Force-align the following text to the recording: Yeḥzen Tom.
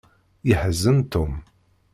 Yeḥzen 0.47 0.97
Tom. 1.11 1.33